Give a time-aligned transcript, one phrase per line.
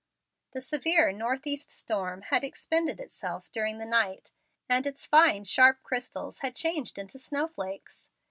[0.53, 4.31] The severe north east storm had expended itself during the night,
[4.67, 8.09] and its fine, sharp crystals had changed into snowflakes.